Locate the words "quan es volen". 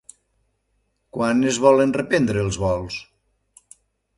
1.17-1.93